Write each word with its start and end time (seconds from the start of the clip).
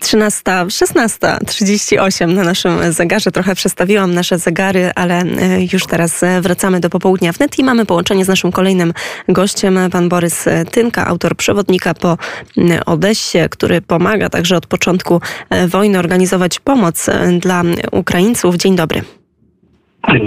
13, 0.00 0.42
16.38 0.44 2.34
na 2.34 2.44
naszym 2.44 2.92
zegarze. 2.92 3.30
Trochę 3.32 3.54
przestawiłam 3.54 4.14
nasze 4.14 4.38
zegary, 4.38 4.90
ale 4.94 5.20
e, 5.20 5.24
już 5.72 5.86
teraz 5.86 6.22
e, 6.22 6.40
wracamy 6.40 6.80
do 6.80 6.90
popołudnia 6.90 7.32
wnet 7.32 7.58
i 7.58 7.64
mamy 7.64 7.86
połączenie 7.86 8.24
z 8.24 8.28
naszym 8.28 8.52
kolejnym 8.52 8.92
gościem, 9.28 9.78
pan 9.92 10.08
Borys 10.08 10.44
Tynka, 10.70 11.06
autor 11.06 11.36
przewodnika 11.36 11.94
po 11.94 12.18
Odessie, 12.86 13.38
który 13.50 13.80
pomaga 13.80 14.28
także 14.28 14.56
od 14.56 14.66
początku 14.66 15.20
e, 15.50 15.68
wojny 15.68 15.98
organizować 15.98 16.60
pomoc 16.60 17.06
dla 17.40 17.62
Ukraińców. 17.92 18.56
Dzień 18.56 18.76
dobry. 18.76 19.02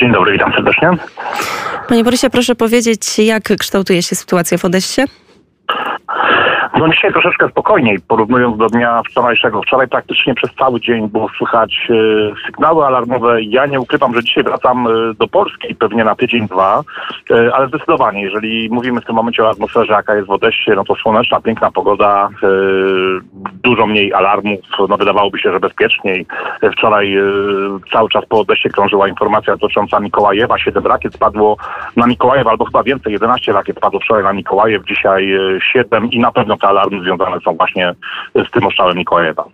Dzień 0.00 0.12
dobry, 0.12 0.32
witam 0.32 0.52
serdecznie. 0.52 0.90
Panie 1.88 2.04
Borysie, 2.04 2.30
proszę 2.30 2.54
powiedzieć, 2.54 3.18
jak 3.18 3.42
kształtuje 3.58 4.02
się 4.02 4.16
sytuacja 4.16 4.58
w 4.58 4.64
Odessie? 4.64 5.02
No 6.76 6.88
dzisiaj 6.88 7.12
troszeczkę 7.12 7.48
spokojniej, 7.48 7.98
porównując 8.08 8.58
do 8.58 8.66
dnia 8.66 9.02
wczorajszego. 9.02 9.62
Wczoraj 9.62 9.88
praktycznie 9.88 10.34
przez 10.34 10.54
cały 10.54 10.80
dzień 10.80 11.08
było 11.08 11.28
słychać 11.38 11.88
e, 11.90 11.94
sygnały 12.46 12.86
alarmowe. 12.86 13.42
Ja 13.42 13.66
nie 13.66 13.80
ukrywam, 13.80 14.14
że 14.14 14.24
dzisiaj 14.24 14.44
wracam 14.44 14.86
e, 14.86 14.90
do 15.14 15.28
Polski, 15.28 15.74
pewnie 15.74 16.04
na 16.04 16.14
tydzień, 16.14 16.48
dwa, 16.48 16.82
e, 17.30 17.54
ale 17.54 17.68
zdecydowanie, 17.68 18.22
jeżeli 18.22 18.68
mówimy 18.70 19.00
w 19.00 19.04
tym 19.04 19.14
momencie 19.14 19.44
o 19.44 19.50
atmosferze, 19.50 19.92
jaka 19.92 20.14
jest 20.14 20.28
w 20.28 20.30
Odessie, 20.30 20.70
no 20.76 20.84
to 20.84 20.94
słoneczna, 20.94 21.40
piękna 21.40 21.70
pogoda, 21.70 22.28
dużo 23.62 23.86
mniej 23.86 24.14
alarmów, 24.14 24.60
no 24.88 24.96
wydawałoby 24.96 25.38
się, 25.38 25.52
że 25.52 25.60
bezpieczniej. 25.60 26.26
Wczoraj 26.72 27.16
cały 27.92 28.08
czas 28.08 28.24
po 28.28 28.40
Odessie 28.40 28.70
krążyła 28.70 29.08
informacja 29.08 29.56
dotycząca 29.56 30.00
Mikołajewa. 30.00 30.58
Siedem 30.58 30.86
rakiet 30.86 31.14
spadło 31.14 31.56
na 31.96 32.06
Mikołajew, 32.06 32.46
albo 32.46 32.64
chyba 32.64 32.82
więcej, 32.82 33.12
11 33.12 33.52
rakiet 33.52 33.76
spadło 33.76 34.00
wczoraj 34.00 34.24
na 34.24 34.32
Mikołajew, 34.32 34.84
dzisiaj 34.84 35.38
siedem 35.72 36.10
i 36.10 36.18
na 36.18 36.32
pewno 36.32 36.57
te 36.58 36.68
alarmy 36.68 37.02
związane 37.02 37.40
są 37.40 37.56
właśnie 37.56 37.94
z 38.34 38.50
tym 38.50 38.66
oszczałem 38.66 38.96
Mikołajewa. 38.96 39.44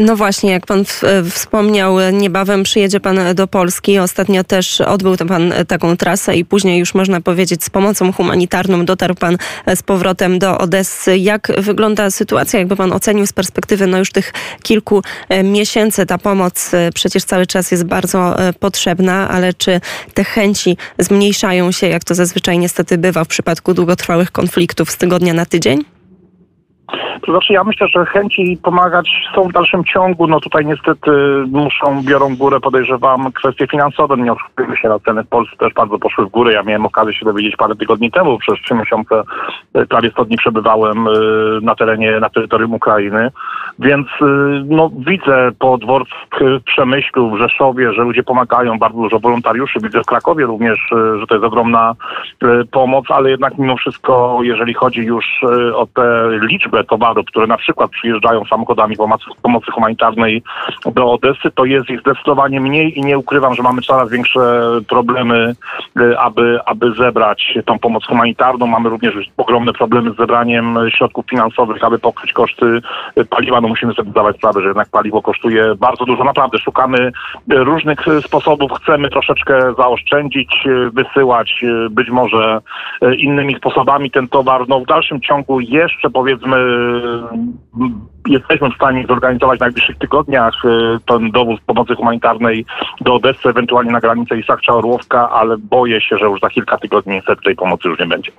No 0.00 0.16
właśnie, 0.16 0.50
jak 0.50 0.66
pan 0.66 0.84
wspomniał, 1.30 1.96
niebawem 2.12 2.62
przyjedzie 2.62 3.00
pan 3.00 3.18
do 3.34 3.46
Polski. 3.46 3.98
Ostatnio 3.98 4.44
też 4.44 4.80
odbył 4.80 5.16
pan 5.16 5.54
taką 5.68 5.96
trasę 5.96 6.36
i 6.36 6.44
później 6.44 6.78
już 6.78 6.94
można 6.94 7.20
powiedzieć 7.20 7.64
z 7.64 7.70
pomocą 7.70 8.12
humanitarną 8.12 8.84
dotarł 8.84 9.14
pan 9.14 9.36
z 9.74 9.82
powrotem 9.82 10.38
do 10.38 10.58
Odessy. 10.58 11.18
Jak 11.18 11.52
wygląda 11.58 12.10
sytuacja, 12.10 12.58
jakby 12.58 12.76
pan 12.76 12.92
ocenił 12.92 13.26
z 13.26 13.32
perspektywy 13.32 13.86
no 13.86 13.98
już 13.98 14.12
tych 14.12 14.32
kilku 14.62 15.02
e, 15.28 15.42
miesięcy? 15.42 16.06
Ta 16.06 16.18
pomoc 16.18 16.74
e, 16.74 16.90
przecież 16.94 17.24
cały 17.24 17.46
czas 17.46 17.70
jest 17.70 17.84
bardzo 17.84 18.38
e, 18.38 18.52
potrzebna, 18.52 19.28
ale 19.28 19.54
czy 19.54 19.80
te 20.14 20.24
chęci 20.24 20.76
zmniejszają 20.98 21.72
się, 21.72 21.88
jak 21.88 22.04
to 22.04 22.14
zazwyczaj 22.14 22.58
niestety 22.58 22.98
bywa 22.98 23.24
w 23.24 23.28
przypadku 23.28 23.74
długotrwałych 23.74 24.30
konfliktów 24.30 24.90
z 24.90 24.96
tygodnia 24.96 25.34
na 25.34 25.46
tydzień? 25.46 25.93
To 27.26 27.32
znaczy 27.32 27.52
ja 27.52 27.64
myślę, 27.64 27.88
że 27.88 28.06
chęci 28.06 28.58
pomagać 28.62 29.10
są 29.34 29.42
w 29.42 29.52
dalszym 29.52 29.84
ciągu. 29.84 30.26
No 30.26 30.40
tutaj 30.40 30.66
niestety 30.66 31.10
muszą, 31.46 32.02
biorą 32.02 32.36
górę, 32.36 32.60
podejrzewam, 32.60 33.32
kwestie 33.32 33.66
finansowe. 33.66 34.16
Nie 34.16 34.32
oszukujmy 34.32 34.76
się, 34.76 34.88
na 34.88 34.98
ceny 34.98 35.24
w 35.24 35.28
Polsce 35.28 35.56
też 35.56 35.72
bardzo 35.72 35.98
poszły 35.98 36.26
w 36.26 36.30
górę. 36.30 36.52
Ja 36.52 36.62
miałem 36.62 36.86
okazję 36.86 37.14
się 37.14 37.24
dowiedzieć 37.24 37.56
parę 37.56 37.76
tygodni 37.76 38.10
temu. 38.10 38.38
Przez 38.38 38.58
trzy 38.58 38.74
miesiące, 38.74 39.22
e, 39.74 39.86
prawie 39.86 40.10
100 40.10 40.24
dni 40.24 40.36
przebywałem 40.36 41.08
e, 41.08 41.10
na 41.62 41.74
terenie, 41.74 42.20
na 42.20 42.28
terytorium 42.28 42.74
Ukrainy. 42.74 43.30
Więc 43.78 44.06
e, 44.22 44.24
no 44.64 44.90
widzę 44.96 45.50
po 45.58 45.78
dworcach 45.78 46.28
w 46.40 46.62
Przemyślu, 46.64 47.30
w 47.30 47.38
Rzeszowie, 47.38 47.92
że 47.92 48.02
ludzie 48.02 48.22
pomagają, 48.22 48.78
bardzo 48.78 48.98
dużo 48.98 49.18
wolontariuszy. 49.18 49.78
Widzę 49.82 50.02
w 50.02 50.06
Krakowie 50.06 50.46
również, 50.46 50.78
że 51.20 51.26
to 51.28 51.34
jest 51.34 51.46
ogromna 51.46 51.94
pomoc, 52.70 53.04
ale 53.08 53.30
jednak 53.30 53.58
mimo 53.58 53.76
wszystko, 53.76 54.38
jeżeli 54.42 54.74
chodzi 54.74 55.00
już 55.00 55.24
o 55.74 55.86
tę 55.86 56.38
liczbę 56.74 56.84
towarów, 56.84 57.26
które 57.26 57.46
na 57.46 57.56
przykład 57.56 57.90
przyjeżdżają 57.90 58.44
samochodami 58.44 58.96
pomocy, 58.96 59.24
pomocy 59.42 59.70
humanitarnej 59.72 60.42
do 60.94 61.12
Odessy, 61.12 61.50
to 61.54 61.64
jest 61.64 61.90
ich 61.90 62.00
zdecydowanie 62.00 62.60
mniej 62.60 62.98
i 62.98 63.02
nie 63.02 63.18
ukrywam, 63.18 63.54
że 63.54 63.62
mamy 63.62 63.82
coraz 63.82 64.10
większe 64.10 64.40
problemy, 64.88 65.54
aby, 66.18 66.58
aby 66.66 66.92
zebrać 66.92 67.58
tą 67.64 67.78
pomoc 67.78 68.06
humanitarną. 68.06 68.66
Mamy 68.66 68.88
również 68.88 69.14
ogromne 69.36 69.72
problemy 69.72 70.12
z 70.12 70.16
zebraniem 70.16 70.78
środków 70.96 71.24
finansowych, 71.30 71.84
aby 71.84 71.98
pokryć 71.98 72.32
koszty 72.32 72.80
paliwa. 73.30 73.60
No 73.60 73.68
musimy 73.68 73.94
sobie 73.94 74.10
zdawać 74.10 74.36
sprawę, 74.36 74.60
że 74.60 74.68
jednak 74.68 74.88
paliwo 74.88 75.22
kosztuje 75.22 75.74
bardzo 75.74 76.04
dużo. 76.04 76.24
Naprawdę 76.24 76.58
szukamy 76.58 77.12
różnych 77.48 77.98
sposobów. 78.20 78.72
Chcemy 78.72 79.10
troszeczkę 79.10 79.74
zaoszczędzić, 79.78 80.68
wysyłać 80.92 81.64
być 81.90 82.10
może 82.10 82.60
innymi 83.18 83.54
sposobami 83.54 84.10
ten 84.10 84.28
towar. 84.28 84.68
No 84.68 84.80
w 84.80 84.86
dalszym 84.86 85.20
ciągu 85.20 85.60
jeszcze 85.60 86.10
powiedzmy 86.10 86.63
jesteśmy 88.28 88.70
w 88.70 88.74
stanie 88.74 89.06
zorganizować 89.08 89.58
w 89.58 89.60
najbliższych 89.60 89.98
tygodniach 89.98 90.54
ten 91.06 91.30
dowóz 91.30 91.60
pomocy 91.66 91.94
humanitarnej 91.94 92.64
do 93.00 93.14
Odessy, 93.14 93.48
ewentualnie 93.48 93.92
na 93.92 94.00
granicę 94.00 94.34
Isakcza-Orłowka, 94.34 95.28
ale 95.30 95.58
boję 95.58 96.00
się, 96.00 96.18
że 96.18 96.24
już 96.24 96.40
za 96.40 96.50
kilka 96.50 96.78
tygodni 96.78 97.14
niestety 97.14 97.42
tej 97.42 97.56
pomocy 97.56 97.88
już 97.88 97.98
nie 97.98 98.06
będzie. 98.06 98.32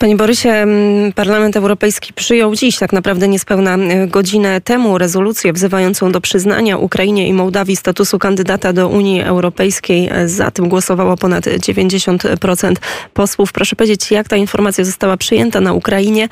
Panie 0.00 0.16
Borysie, 0.16 0.66
Parlament 1.14 1.56
Europejski 1.56 2.12
przyjął 2.12 2.54
dziś, 2.54 2.78
tak 2.78 2.92
naprawdę 2.92 3.28
niespełna 3.28 3.78
godzinę 4.06 4.60
temu, 4.60 4.98
rezolucję 4.98 5.52
wzywającą 5.52 6.12
do 6.12 6.20
przyznania 6.20 6.78
Ukrainie 6.78 7.28
i 7.28 7.32
Mołdawii 7.32 7.76
statusu 7.76 8.18
kandydata 8.18 8.72
do 8.72 8.88
Unii 8.88 9.22
Europejskiej. 9.22 10.10
Za 10.26 10.50
tym 10.50 10.68
głosowało 10.68 11.16
ponad 11.16 11.44
90% 11.46 12.74
posłów. 13.14 13.52
Proszę 13.52 13.76
powiedzieć, 13.76 14.10
jak 14.10 14.28
ta 14.28 14.36
informacja 14.36 14.84
została 14.84 15.16
przyjęta 15.16 15.60
na 15.60 15.72
Ukrainie 15.72 16.28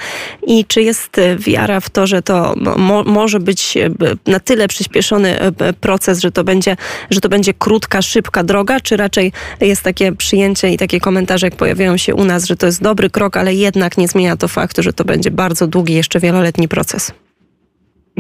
i 0.47 0.65
czy 0.65 0.83
jest 0.83 1.17
wiara 1.39 1.81
w 1.81 1.91
to, 1.91 2.07
że 2.07 2.23
to 2.23 2.55
mo 2.77 3.05
może 3.05 3.41
być 3.41 3.79
na 4.27 4.41
tyle 4.41 4.69
przyspieszony 4.69 5.39
proces, 5.81 6.21
że 6.21 6.33
to, 6.33 6.45
będzie, 6.45 6.77
że 7.11 7.21
to 7.21 7.29
będzie 7.29 7.55
krótka, 7.55 8.03
szybka 8.03 8.45
droga, 8.45 8.81
czy 8.81 8.97
raczej 8.97 9.33
jest 9.61 9.83
takie 9.83 10.13
przyjęcie 10.13 10.71
i 10.71 10.77
takie 10.77 11.01
komentarze, 11.01 11.47
jak 11.47 11.57
pojawiają 11.57 11.97
się 11.97 12.15
u 12.15 12.25
nas, 12.25 12.45
że 12.45 12.57
to 12.57 12.67
jest 12.67 12.83
dobry 12.83 13.11
krok, 13.11 13.37
ale 13.37 13.58
jednak 13.59 13.99
nie 13.99 14.09
zmienia 14.09 14.37
to 14.37 14.49
faktu, 14.49 14.83
że 14.83 14.93
to 14.93 15.05
będzie 15.05 15.31
bardzo 15.31 15.67
długi, 15.67 15.95
jeszcze 15.95 16.21
wieloletni 16.21 16.69
proces. 16.69 17.13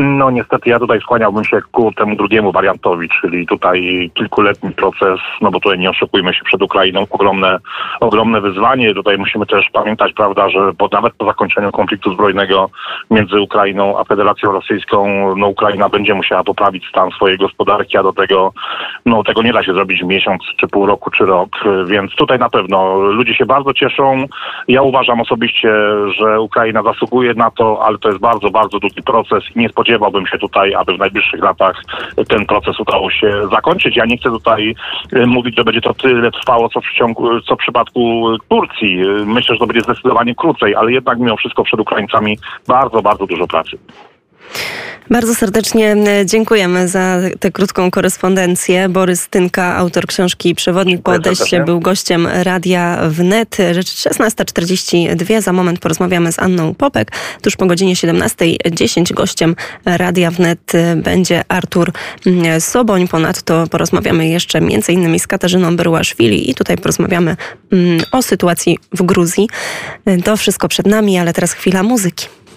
No 0.00 0.30
niestety 0.30 0.70
ja 0.70 0.78
tutaj 0.78 1.00
skłaniałbym 1.00 1.44
się 1.44 1.60
ku 1.72 1.92
temu 1.92 2.16
drugiemu 2.16 2.52
wariantowi, 2.52 3.08
czyli 3.20 3.46
tutaj 3.46 4.10
kilkuletni 4.14 4.70
proces, 4.70 5.20
no 5.40 5.50
bo 5.50 5.60
tutaj 5.60 5.78
nie 5.78 5.90
oszukujmy 5.90 6.34
się 6.34 6.44
przed 6.44 6.62
Ukrainą, 6.62 7.06
ogromne, 7.10 7.58
ogromne 8.00 8.40
wyzwanie. 8.40 8.94
Tutaj 8.94 9.18
musimy 9.18 9.46
też 9.46 9.70
pamiętać, 9.72 10.12
prawda, 10.12 10.48
że 10.48 10.72
bo 10.78 10.88
nawet 10.92 11.14
po 11.14 11.26
zakończeniu 11.26 11.72
konfliktu 11.72 12.12
zbrojnego 12.12 12.70
między 13.10 13.40
Ukrainą 13.40 13.98
a 13.98 14.04
Federacją 14.04 14.52
Rosyjską, 14.52 15.06
no 15.36 15.48
Ukraina 15.48 15.88
będzie 15.88 16.14
musiała 16.14 16.44
poprawić 16.44 16.88
stan 16.88 17.10
swojej 17.10 17.38
gospodarki, 17.38 17.98
a 17.98 18.02
do 18.02 18.12
tego, 18.12 18.52
no 19.06 19.24
tego 19.24 19.42
nie 19.42 19.52
da 19.52 19.64
się 19.64 19.72
zrobić 19.72 20.02
w 20.02 20.06
miesiąc, 20.06 20.42
czy 20.56 20.68
pół 20.68 20.86
roku, 20.86 21.10
czy 21.10 21.24
rok, 21.24 21.48
więc 21.86 22.14
tutaj 22.14 22.38
na 22.38 22.50
pewno 22.50 22.96
ludzie 22.96 23.34
się 23.34 23.46
bardzo 23.46 23.74
cieszą. 23.74 24.24
Ja 24.68 24.82
uważam 24.82 25.20
osobiście, 25.20 25.70
że 26.18 26.40
Ukraina 26.40 26.82
zasługuje 26.82 27.34
na 27.34 27.50
to, 27.50 27.82
ale 27.86 27.98
to 27.98 28.08
jest 28.08 28.20
bardzo, 28.20 28.50
bardzo 28.50 28.78
długi 28.78 29.02
proces 29.02 29.44
i 29.56 29.58
nie 29.58 29.68
spodziewałbym 29.88 30.26
się 30.26 30.38
tutaj, 30.38 30.74
aby 30.74 30.94
w 30.94 30.98
najbliższych 30.98 31.42
latach 31.42 31.82
ten 32.28 32.46
proces 32.46 32.80
udało 32.80 33.10
się 33.10 33.48
zakończyć. 33.50 33.96
Ja 33.96 34.04
nie 34.04 34.18
chcę 34.18 34.30
tutaj 34.30 34.74
e, 35.12 35.26
mówić, 35.26 35.56
że 35.56 35.64
będzie 35.64 35.80
to 35.80 35.94
tyle 35.94 36.30
trwało, 36.30 36.68
co 36.68 36.80
w, 36.80 36.98
ciągu, 36.98 37.40
co 37.40 37.54
w 37.54 37.58
przypadku 37.58 38.28
Turcji. 38.48 39.02
Myślę, 39.26 39.54
że 39.54 39.58
to 39.58 39.66
będzie 39.66 39.80
zdecydowanie 39.80 40.34
krócej, 40.34 40.74
ale 40.74 40.92
jednak 40.92 41.18
mimo 41.18 41.36
wszystko 41.36 41.64
przed 41.64 41.80
Ukraińcami 41.80 42.38
bardzo, 42.66 43.02
bardzo 43.02 43.26
dużo 43.26 43.46
pracy. 43.46 43.78
Bardzo 45.10 45.34
serdecznie 45.34 45.96
dziękujemy 46.24 46.88
za 46.88 47.16
tę 47.40 47.50
krótką 47.50 47.90
korespondencję. 47.90 48.88
Borys 48.88 49.28
Tynka, 49.28 49.76
autor 49.76 50.06
książki 50.06 50.54
Przewodnik 50.54 51.02
po 51.02 51.12
Odessie, 51.12 51.60
był 51.66 51.80
gościem 51.80 52.28
Radia 52.42 52.98
Wnet. 53.08 53.56
Rzecz 53.72 53.86
16.42. 53.86 55.40
Za 55.40 55.52
moment 55.52 55.78
porozmawiamy 55.78 56.32
z 56.32 56.38
Anną 56.38 56.74
Popek. 56.74 57.12
Tuż 57.42 57.56
po 57.56 57.66
godzinie 57.66 57.94
17.10 57.94 59.14
gościem 59.14 59.56
Radia 59.84 60.30
Wnet 60.30 60.72
będzie 60.96 61.42
Artur 61.48 61.92
Soboń. 62.58 63.08
Ponadto 63.08 63.66
porozmawiamy 63.70 64.28
jeszcze 64.28 64.60
między 64.60 64.92
innymi 64.92 65.20
z 65.20 65.26
Katarzyną 65.26 65.76
Berłaszwili 65.76 66.50
i 66.50 66.54
tutaj 66.54 66.76
porozmawiamy 66.76 67.36
o 68.12 68.22
sytuacji 68.22 68.78
w 68.92 69.02
Gruzji. 69.02 69.48
To 70.24 70.36
wszystko 70.36 70.68
przed 70.68 70.86
nami, 70.86 71.18
ale 71.18 71.32
teraz 71.32 71.52
chwila 71.52 71.82
muzyki. 71.82 72.26